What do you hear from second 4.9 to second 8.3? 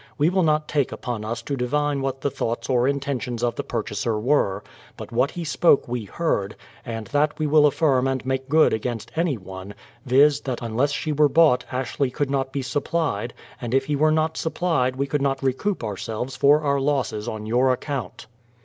but what he spoke we heard, and that we will affirm and